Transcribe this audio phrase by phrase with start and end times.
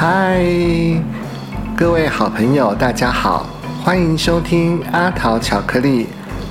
[0.00, 0.40] 嗨，
[1.76, 3.44] 各位好朋友，大家好，
[3.82, 6.06] 欢迎收听阿桃巧克力，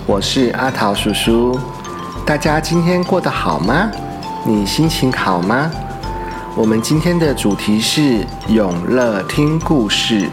[0.06, 1.58] 我是阿桃叔叔。
[2.26, 3.90] 大家今天过得好吗？
[4.46, 5.72] 你心情好吗？
[6.58, 8.20] 我们今天的主题是
[8.50, 10.28] 永乐听故事，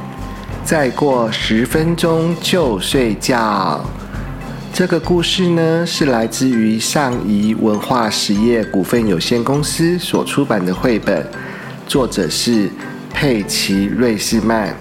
[0.65, 3.81] 再过十分钟就睡觉。
[4.73, 11.25] 这个故事呢，是来自于上仪文化实业股份有限公司所出版的绘本，
[11.87, 12.69] 作者是
[13.15, 14.77] 佩奇瑞士曼。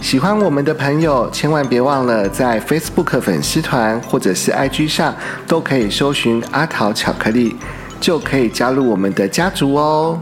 [0.00, 5.14] 喜欢我们的朋友，千万别忘了在 Facebook 粉丝团或者是 IG 上，
[5.46, 7.54] 都可以搜寻阿桃巧克力，
[8.00, 10.18] 就可以加入我们的家族哦。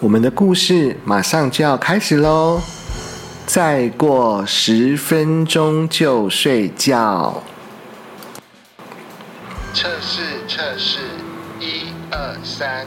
[0.00, 2.60] 我们的故事马上就要开始喽。
[3.46, 7.42] 再过十分钟就睡觉。
[9.74, 11.00] 测试测试，
[11.58, 12.86] 一二三，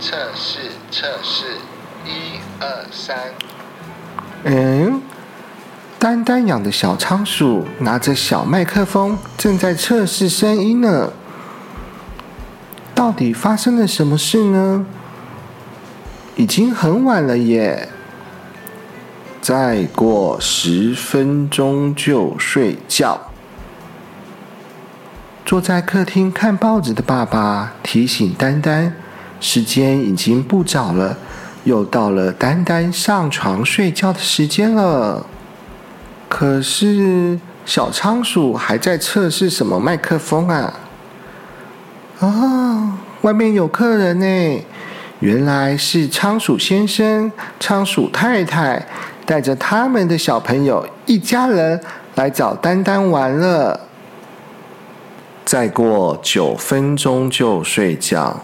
[0.00, 0.58] 测试
[0.90, 1.56] 测试，
[2.04, 3.16] 一二三。
[4.44, 5.00] 嗯，
[5.98, 11.12] 丹丹养的小仓鼠拿着小麦克风，正在测试声音呢。
[12.94, 14.86] 到底发生了什么事呢？
[16.36, 17.88] 已经很晚了耶。
[19.40, 23.32] 再过十分钟就睡觉。
[25.44, 28.94] 坐在客厅看报纸的爸爸提醒丹丹
[29.40, 31.18] ：“时间已经不早了，
[31.64, 35.26] 又到了丹丹上床睡觉的时间了。”
[36.28, 40.74] 可是小仓鼠还在测试什么麦克风啊？
[42.20, 44.64] 啊，外面有客人呢！
[45.20, 48.86] 原来是仓鼠先生、仓鼠太太。
[49.24, 51.80] 带着他们的小朋友一家人
[52.16, 53.80] 来找丹丹玩了。
[55.44, 58.40] 再过九分钟就睡觉。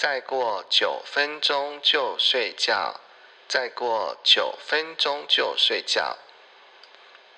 [0.00, 3.00] 再过九分钟就睡觉。
[3.48, 6.16] 再过九分钟就睡觉。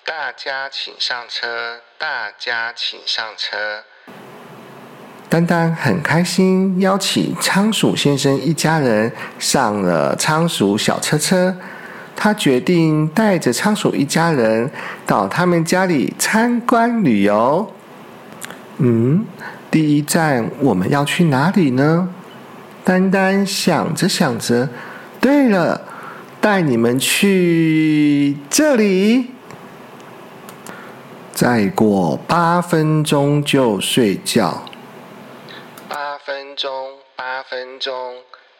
[0.05, 3.83] 大家请上车，大家请上车。
[5.27, 11.57] 丹丹很开心，邀请仓鼠先生一家人上了仓鼠小车车。
[12.15, 14.69] 他决定带着仓鼠一家人
[15.07, 17.73] 到他们家里参观旅游。
[18.77, 19.25] 嗯，
[19.71, 22.13] 第一站我们要去哪里呢？
[22.83, 24.69] 丹丹想着想着，
[25.19, 25.81] 对了，
[26.39, 29.31] 带你们去这里。
[31.33, 34.63] 再过八分钟就睡觉。
[35.87, 36.69] 八分钟，
[37.15, 38.15] 八分钟，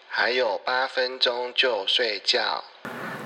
[0.07, 2.63] 还有八分钟就睡觉。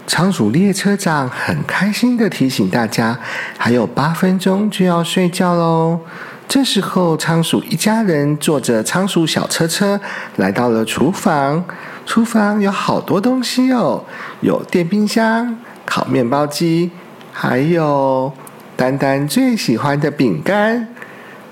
[0.08, 3.20] 仓鼠列车长很开心的提醒大家
[3.58, 6.02] ：“还有八分钟就要睡觉喽。”
[6.48, 10.00] 这时候，仓鼠一家人坐着仓鼠小车车
[10.38, 11.66] 来到了厨房。
[12.06, 14.06] 厨房有好多东西哦，
[14.42, 16.92] 有电冰箱、烤面包机，
[17.32, 18.32] 还有
[18.76, 20.88] 丹丹最喜欢的饼干。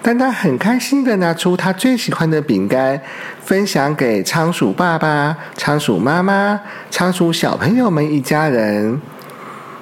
[0.04, 3.02] 丹丹很开心的拿出他最喜欢的饼干，
[3.42, 6.60] 分享给仓鼠爸爸、仓鼠妈妈、
[6.92, 9.02] 仓鼠小朋友们一家人。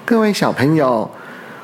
[0.06, 1.10] 各位小朋友，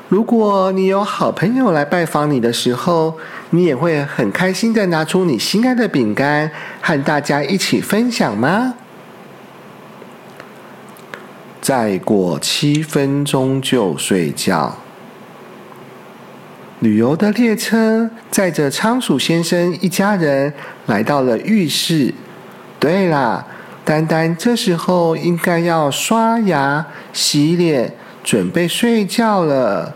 [0.08, 3.18] 如果你有好朋友来拜访你的时候，
[3.50, 8.74] 你也会很开心的拿出你心爱的饼干，和大家一起分享吗？
[11.60, 14.78] 再过七分钟就睡觉。
[16.80, 20.54] 旅游的列车载着仓鼠先生一家人
[20.86, 22.14] 来到了浴室。
[22.78, 23.44] 对啦，
[23.84, 27.92] 丹丹这时候应该要刷牙、洗脸，
[28.24, 29.94] 准备睡觉了。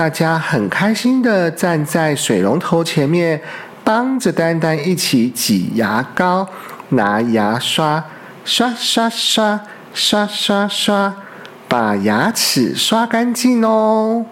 [0.00, 3.38] 大家很开心的站在水龙头前面，
[3.84, 6.48] 帮着丹丹一起挤牙膏、
[6.88, 8.02] 拿牙刷，
[8.42, 9.60] 刷刷刷
[9.92, 11.14] 刷刷刷，
[11.68, 14.24] 把牙齿刷干净哦。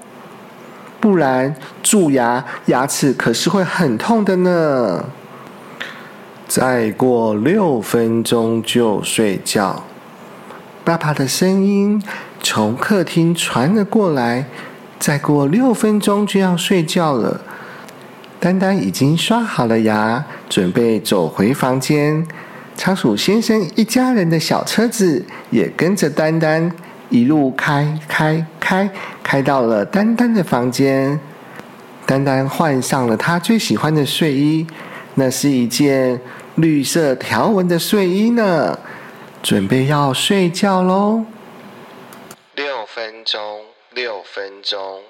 [1.01, 5.05] 不然蛀牙，牙齿可是会很痛的呢。
[6.47, 9.85] 再过六分钟就睡觉，
[10.83, 12.03] 爸爸的声音
[12.43, 14.47] 从客厅传了过来。
[14.99, 17.41] 再过六分钟就要睡觉了，
[18.41, 22.27] 丹丹已经刷好了牙，准备走回房间。
[22.77, 26.71] 仓鼠先生一家人的小车子也跟着丹丹。
[27.11, 28.91] 一路开开开，
[29.23, 31.19] 开到了丹丹的房间。
[32.05, 34.67] 丹丹换上了她最喜欢的睡衣，
[35.15, 36.21] 那是一件
[36.57, 38.79] 绿色条纹的睡衣呢。
[39.43, 41.25] 准备要睡觉喽。
[42.55, 43.41] 六分钟，
[44.01, 45.03] 六分钟，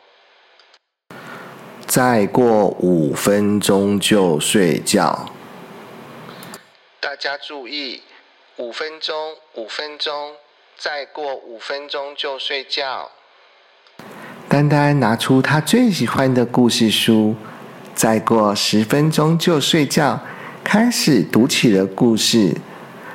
[1.87, 5.29] 再过五分钟就睡觉。
[6.99, 8.01] 大家注意，
[8.57, 9.15] 五分钟，
[9.57, 10.37] 五分钟，
[10.79, 13.11] 再过五分钟就睡觉。
[14.49, 17.37] 丹丹拿出他最喜欢的故事书，
[17.95, 20.19] 再过十分钟就睡觉，
[20.65, 22.57] 开始读起了故事。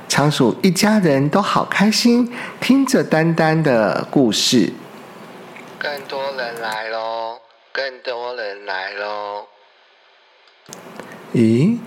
[0.07, 2.31] 仓鼠一家人都好开心，
[2.61, 4.71] 听着丹丹的故事。
[5.83, 7.39] 更多人来喽！
[7.73, 9.47] 更多人来喽！
[11.33, 11.77] 咦，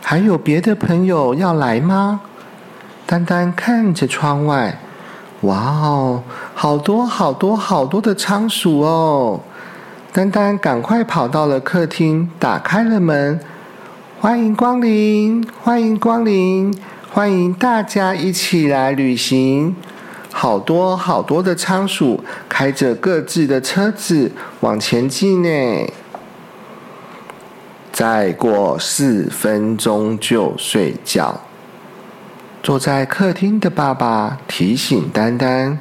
[0.00, 2.20] 还有别的朋友要来吗？
[3.06, 4.78] 丹丹看着窗外，
[5.40, 6.22] 哇哦，
[6.54, 9.40] 好多好多好多的仓鼠哦！
[10.12, 13.40] 丹丹赶快跑到了客厅，打开了门，
[14.20, 16.72] 欢迎光临，欢迎光临，
[17.12, 19.74] 欢迎大家一起来旅行。
[20.32, 22.22] 好多好多的仓鼠
[22.60, 24.30] 开着各自的车子
[24.60, 25.90] 往前进呢。
[27.90, 31.40] 再过四分钟就睡觉。
[32.62, 35.78] 坐在客厅的爸爸提醒丹丹：“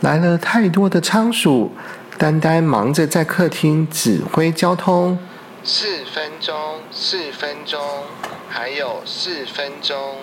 [0.00, 1.72] 来了太多的仓鼠。”
[2.16, 5.18] 丹丹忙着在客厅指挥交通。
[5.62, 7.78] 四分钟，四分钟，
[8.48, 10.16] 还有四分钟。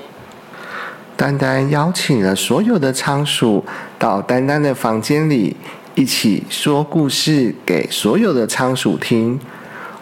[1.18, 3.66] 丹丹邀请了所有的仓鼠
[3.98, 5.58] 到丹丹的房间里，
[5.96, 9.40] 一起说故事给所有的仓鼠听。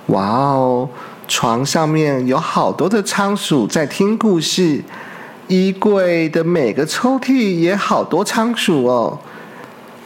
[0.07, 0.89] 哇哦，
[1.25, 4.83] 床上面有好多的仓鼠在听故事。
[5.47, 9.17] 衣柜的每个抽屉也好多仓鼠哦，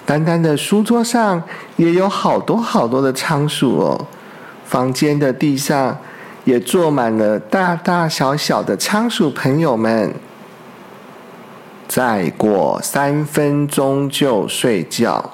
[0.05, 1.41] 丹丹的书桌上
[1.77, 4.07] 也有好多好多的仓鼠哦，
[4.65, 5.97] 房间的地上
[6.43, 10.13] 也坐满了大大小小的仓鼠朋友们。
[11.89, 15.33] 再过三分钟就睡觉，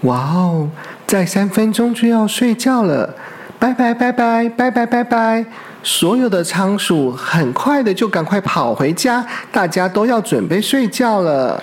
[0.00, 0.68] 哇哦，
[1.06, 3.14] 再三分钟就要睡觉了，
[3.60, 5.46] 拜拜拜拜拜拜拜拜。
[5.84, 11.62] 所有的仓鼠很快的就赶快跑回家，大家都要准备睡觉了。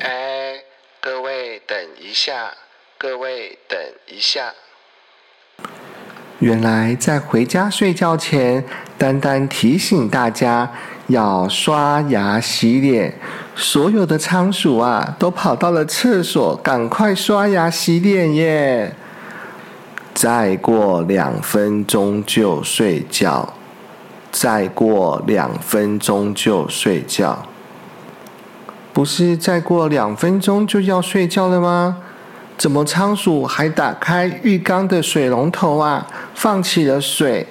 [0.00, 0.56] 哎，
[1.00, 2.50] 各位等一下，
[2.98, 4.52] 各位等一下。
[6.40, 8.62] 原来在回家睡觉前，
[8.98, 10.70] 丹丹提醒大家
[11.10, 13.14] 要刷牙洗脸。
[13.54, 18.94] 所有的仓鼠啊，都跑到了厕所，赶快刷牙洗脸耶。
[20.14, 23.54] 再过两分钟就睡觉，
[24.32, 27.46] 再过两分钟就睡觉。
[28.92, 31.98] 不是再过两分钟就要睡觉了吗？
[32.58, 36.06] 怎么仓鼠还打开浴缸的水龙头啊？
[36.34, 37.46] 放起了水。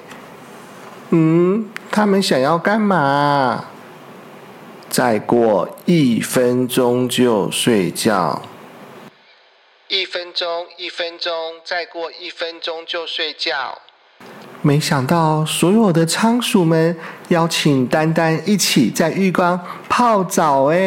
[1.10, 3.66] 嗯，他们想要干嘛？
[4.90, 8.42] 再过一分钟就睡觉。
[9.88, 11.32] 一分钟，一分钟，
[11.64, 13.80] 再过一分钟就睡觉。
[14.62, 16.98] 没想到，所有的仓鼠们
[17.30, 20.78] 邀请丹丹一起在浴缸泡澡，哎，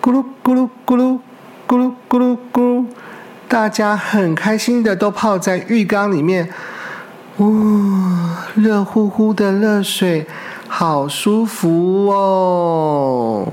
[0.00, 1.18] 咕噜咕噜咕噜
[1.66, 2.86] 咕噜咕噜咕噜，
[3.48, 6.52] 大家很开心的都泡在浴缸里面，
[7.38, 7.46] 哇，
[8.56, 10.26] 热乎乎的热水，
[10.66, 13.46] 好舒服哦。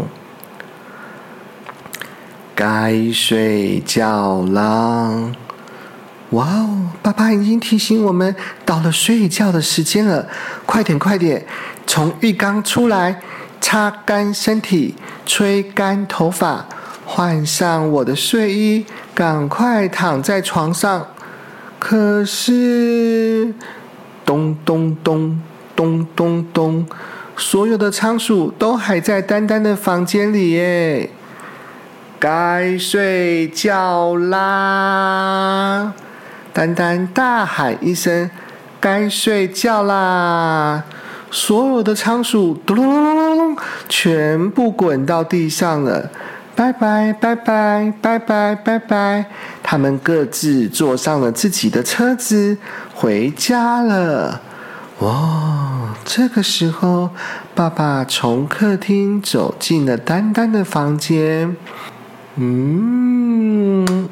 [2.56, 5.32] 该睡觉啦！
[6.32, 8.36] 哇哦，爸爸已经提醒我们
[8.66, 10.28] 到了睡觉的时间了，
[10.66, 11.46] 快点快点，
[11.86, 13.22] 从浴缸出来，
[13.62, 14.96] 擦干身体，
[15.28, 16.66] 吹干头发，
[17.06, 21.06] 换上我的睡衣，赶快躺在床上。
[21.88, 23.54] 可是，
[24.26, 25.40] 咚咚咚
[25.76, 26.84] 咚咚咚，
[27.38, 31.12] 所有的仓鼠都还在丹丹的房间里耶。
[32.18, 35.94] 该睡觉啦！
[36.52, 38.32] 丹丹大喊一声
[38.82, 40.84] ：“该睡觉啦！”
[41.30, 46.10] 所有的仓鼠咚咚咚咚咚，全部滚到地上了。
[46.56, 49.26] 拜拜拜拜拜拜拜拜！
[49.62, 52.58] 他们各自坐上了自己的车子，
[52.94, 54.42] 回家了。
[55.00, 55.94] 哇！
[56.06, 57.10] 这个时候，
[57.54, 61.58] 爸爸从客厅走进了丹丹的房间。
[62.36, 64.08] 嗯，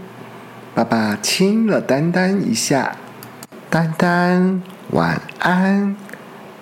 [0.76, 2.98] 爸爸亲了丹丹一下，
[3.70, 5.96] 丹丹晚安，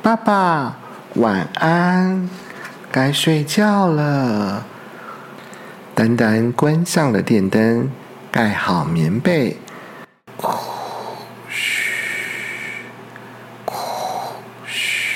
[0.04, 0.78] 爸爸
[1.16, 2.30] 晚安，
[2.92, 4.64] 该睡觉了。
[5.94, 7.92] 丹丹关上了电灯，
[8.32, 9.58] 盖好棉被，
[11.50, 11.92] 嘘，
[14.66, 15.08] 嘘，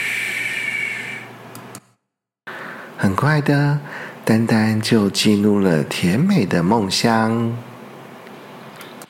[2.97, 3.79] 很快的。
[4.23, 7.55] 丹丹就进入了甜美的梦乡。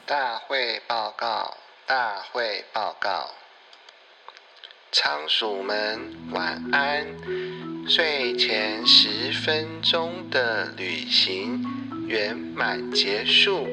[0.05, 1.55] 大会报告，
[1.87, 3.29] 大会报告。
[4.91, 5.99] 仓鼠们
[6.31, 7.74] 晚安。
[7.87, 11.63] 睡前十分钟的旅行
[12.07, 13.67] 圆满结束，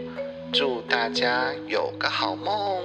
[0.52, 2.83] 祝大家有个好梦。